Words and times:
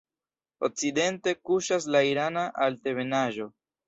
Okcidente 0.67 1.33
kuŝas 1.49 1.85
la 1.97 2.01
Irana 2.13 2.47
Altebenaĵo. 2.67 3.47